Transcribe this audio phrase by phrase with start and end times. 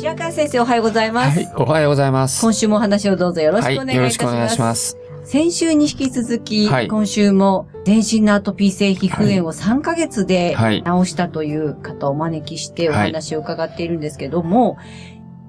[0.00, 2.40] 白川先生おはようございます、はい、おはようございます。
[2.40, 4.96] 今週もお話をどうぞよろしくお願いいよろたします,、しくお願いします。
[5.24, 6.88] 先週に引き続き、はい。
[6.88, 10.82] 今週も全身のアトピー性皮膚炎を3ヶ月ではい。
[10.82, 13.06] 治したという方をお招きしておはい。
[13.08, 14.78] 話を伺っているんですけども、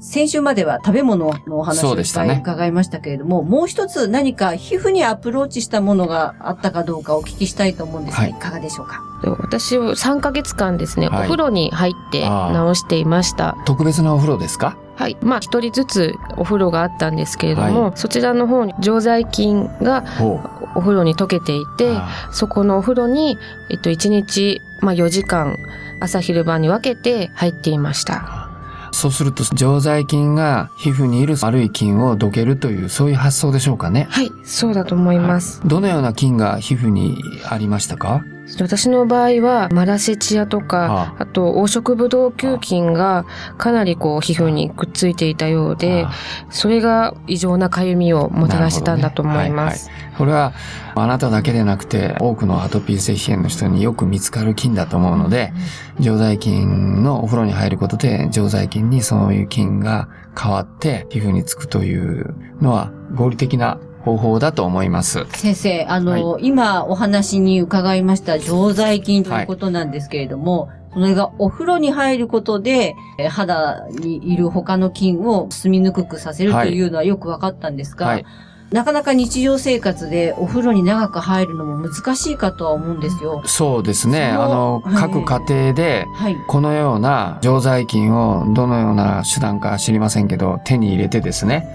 [0.00, 2.40] 先週までは食べ物のお話そをうでしたね。
[2.42, 8.30] 伺いましたけれども、もう一つ何か皮膚にアプローチしたものがあったかどうかお聞きしたいと思うんですが、はい。
[8.30, 9.02] い、かがでしょうか？
[9.40, 11.18] 私は3ヶ月間ですね、はい。
[11.20, 13.56] お風呂に入ってあ直していました。
[13.66, 14.76] 特別なお風呂ですか？
[14.94, 15.16] はい。
[15.20, 20.40] まあ、一人ずつお風呂があったんですけれども、はそちらの方に常在菌がほ
[20.74, 23.38] お風呂に溶けていて、あそこのお風呂に、
[23.70, 25.56] えっと、1日、まあ、4時間、
[26.00, 28.47] 朝昼晩に分けて入っていました。
[28.92, 34.06] そうすると、常在菌が皮膚にいる悪い菌をどけるという、そういう発想でしょうかね。
[34.10, 35.60] はい、そうだと思います。
[35.66, 38.22] どのような菌が皮膚にありましたか？
[38.60, 41.26] 私の場合は、マラセチアとか、あ。
[41.26, 43.26] と黄色ブドウ球菌が
[43.58, 46.12] かなりこう皮膚にくっついていたようで、あ。
[46.50, 49.90] それが異常な痒みをもたらしたんだと思います。
[50.16, 50.52] これは、
[50.94, 55.52] あなただけでなくて、多くのアトピー性皮膚炎の人によく見つかる菌だと思うので、
[56.00, 60.08] 常在菌のお風呂に入ることで、常在菌にそういう菌が
[60.40, 63.78] 変わって皮膚につくというのは合理的な
[64.16, 65.26] 方法だと思います。
[65.34, 78.26] 先生、あの、今お話に伺いました常在菌ということなんですけれども、それがお風呂に入ることで、えー肌にいる他の菌を住みにくくさせるというのはよく分かったんですが、はい。
[78.70, 83.42] なかなか日常生活でお風呂に長く入るのも難しいかとは思うんですよ。
[83.46, 84.26] そうですね。
[84.26, 86.36] あの、はい各家庭で、はい。
[86.48, 91.66] このような常在菌をどのような手段か知りませんけど、手に入れてですね、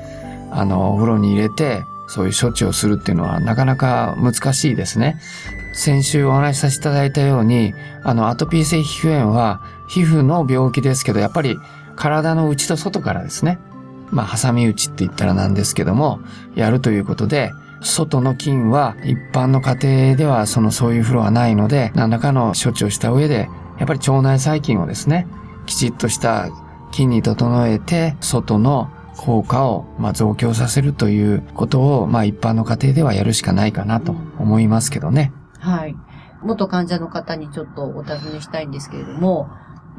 [0.52, 5.20] あの、お風呂に入れて、そういう処置をするっていうのはなかなか難しいですね。
[5.74, 11.58] 先週お話しさせていただいたように、あの、アトピー性皮膚炎は皮膚の病気ですけど、やっぱり
[11.96, 13.60] 体の内と外からですね、
[14.12, 16.20] まあ、ハサミ打ちって言ったらなんですけども、
[16.56, 23.50] やるということで、外の菌は一般の家庭ではそのそういう風呂はないので、何らかの処置をした上で、
[23.80, 25.28] やっぱり腸内細菌をですね、
[25.66, 26.50] きちっとした
[26.92, 35.32] 菌に整えて、外の効果をまあ増強させるということを、まあ一般の家庭ではやるしかないかなと思いますけどね。
[35.60, 35.96] はい。
[36.44, 39.50] 元患者の方にちょっとお尋ねしたいんですけれども、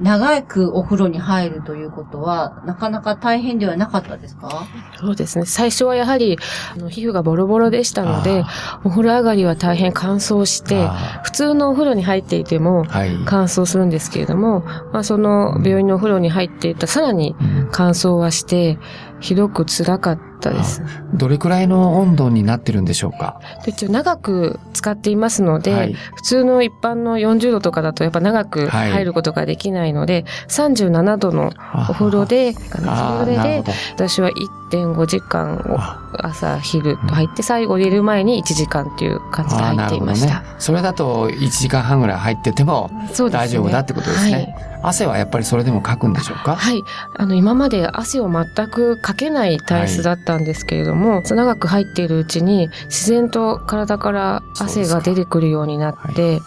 [0.00, 4.66] 長くお風呂に入るということは、なかなか大変ではなかったですか？
[4.98, 5.46] そうですね。
[5.46, 6.38] 最初はやはり、
[6.74, 8.44] あの皮膚がボロボロでしたので、
[8.84, 12.84] お風呂上がりは大変乾燥して、あ普通のお風呂に入っていても。
[13.26, 14.60] 乾燥するんですけれども、
[14.92, 17.68] まあ、その病院のお風呂に入っていたさらにうん。
[17.70, 18.78] 乾燥はして、
[19.20, 20.82] ひどく辛かったです。
[21.14, 23.40] どれくらいの温度になってるんでしょうか？
[23.64, 25.94] で一応長く使っていますので、はい。
[25.94, 28.90] 普通の一般の40度とかだとやっぱ長くはい。
[28.90, 31.52] 入ることができないので、37度の
[31.88, 32.54] お風呂で、
[32.86, 33.72] あーそれでなるほど。
[33.94, 34.30] 私は
[34.74, 35.78] 1.5時間を
[36.18, 40.40] 朝昼と入って最後寝る前に1時間っていう感じで入っていました。
[40.40, 40.46] ね。
[40.58, 42.90] それだと1時間半ぐらい入ってても
[43.30, 44.56] 大丈夫だってことですね。
[44.82, 46.56] 汗はやっぱりそれでもかくんでしょうか？
[46.56, 46.82] はい。
[47.16, 56.40] あの、今まで汗を全くかけない体質だったんですけれども、長く入っているうちに自然と体から汗が出てくるようになって、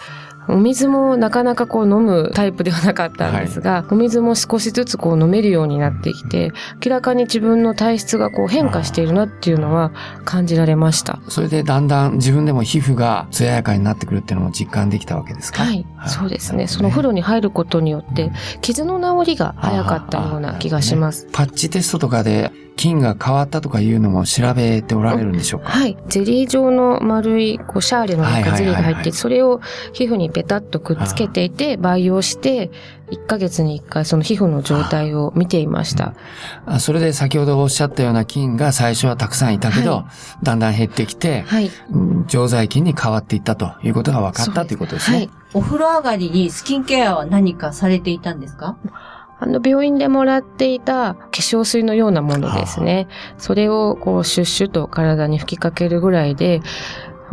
[0.50, 6.52] お水もなかなかこう飲むタイプではなかったんですが、お水も少しずつこう飲めるようになってきて、
[6.86, 9.92] 明らかに自分の体質がこう変化しているなっていうのは
[10.26, 11.20] 感じられました。
[11.30, 15.64] それでだんだん自分でも皮膚が艶やかになってくるっていうのも実感できたわけですか？
[15.64, 16.68] はい、そうですね。
[16.68, 21.28] そのお風呂に入ることによって、傷の治りが早かったような気がします。
[21.32, 25.70] パッチテストとかで菌が変わったとかいうのも調べておられるんでしょうか？
[25.70, 25.98] はい。
[26.08, 29.62] ゼリー状の丸いこうシャーレの中にゼリーが入って、それを
[29.94, 32.70] 皮膚にペタッとくっつけていて、培養して、
[33.10, 36.14] 1ヶ月に1回その皮膚の状態を見ていました。
[36.66, 40.12] あそれで先ほどおっしゃったような菌が最初はたくさんいたけど、は
[40.44, 41.72] だんだん減ってきて、はい。
[41.90, 45.18] うん常在菌に変わっていったということが分かったということですね。
[45.18, 45.30] はい。
[45.58, 48.78] お風呂上がりにスキンケアは何かされていたんですか？
[49.40, 53.08] あの、病院でもらっていた化粧水のようなものですね。
[53.40, 56.62] それをこう、シュッシュと体に吹きかけるぐらいで、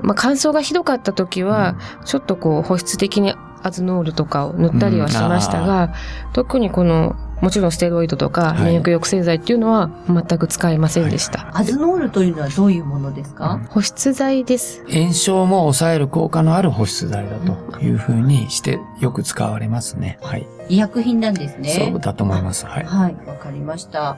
[0.03, 5.95] まあ、乾燥がひどかった時は、ちょっとこう、保湿的にアズノールとかを塗ったりはしましたが、
[6.33, 11.51] 特にこの、もちろんステロイドとかはい免疫抑制剤っていうのは全く使いませんでした。
[11.57, 14.85] アズノールというのはどういうものですか、保湿剤です。
[14.93, 17.37] 炎症も抑える効果のある保湿剤だ
[17.71, 20.19] というふうにしてよく使われますね。
[20.23, 20.47] はい。
[20.69, 21.69] 医薬品なんですね。
[21.71, 22.67] そうだと思います。
[22.67, 22.85] はい。
[22.85, 24.17] はい、わかりました。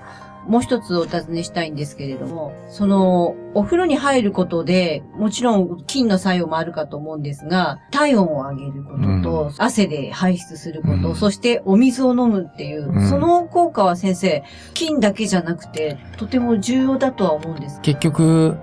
[0.49, 11.17] もう一つお尋ねしたいんですけれども、その、お風呂に入ることで、もちろん菌の作用もあるかと思うんですが、体温を上げることと、汗で排出すること、うん。
[11.17, 13.09] そしてお水を飲むっていう、うん。
[13.09, 14.45] その効果は先生、
[14.75, 17.81] 菌だけじゃなくて、とても重要だとは思うんです。
[17.81, 18.57] 結局、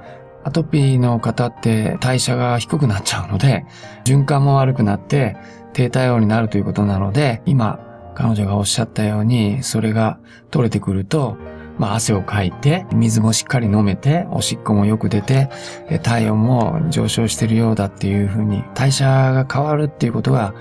[0.44, 3.66] アトピーの方って代謝が低くなっちゃうので、
[4.06, 5.38] 循環も悪くなって
[5.74, 7.80] 低体温になるということなので、今、
[8.16, 10.20] 彼女がおっしゃったように、それが
[10.52, 11.38] 取れてくると、
[11.78, 15.50] まあ汗をかいて、水もしっかり飲めて、おしっこもよく出て、
[15.90, 20.54] え体温も上昇しているようだっていうふうに、代謝が変わるっていうことが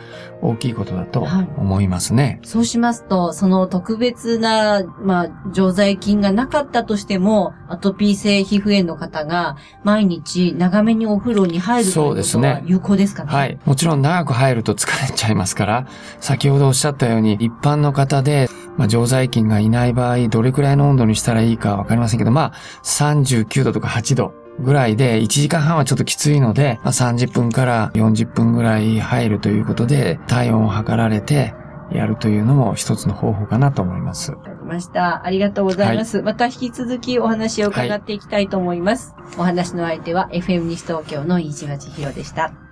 [0.43, 2.41] 大きいことだとはい思いますね。
[2.43, 13.31] そうしますと、その特別な、まあ、常在菌がなかったとしても、アトピー性皮膚炎の方が毎日長めにお風呂に入るというそうことはですね有効ですかね。
[13.31, 13.59] はい。
[13.65, 15.87] もちろん長く入ると疲れちゃいますから、
[16.21, 22.53] 先ほどおっしゃったように、一般の方で、まあ、常在菌がいない場合、どれくらいの温度にしたらいいかわかりませんけど、まあ、
[22.85, 31.55] 39度とか8度ぐらいで、1時間半はちょっときついので、まあ、30分から40分ぐらい入るということで、体温を測られて、
[31.95, 34.33] やるというのも一つの方法かなと思います。
[34.33, 35.25] わかりました。
[35.25, 36.23] ありがとうございます。
[36.23, 39.15] また引き続きお話を伺っていきたいと思います。
[39.39, 42.72] お話の相手は FM 西東京の飯島千尋でした。